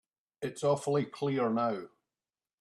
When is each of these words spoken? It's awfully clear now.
It's 0.41 0.63
awfully 0.63 1.05
clear 1.05 1.47
now. 1.51 1.89